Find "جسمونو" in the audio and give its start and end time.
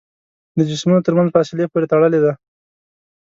0.69-1.05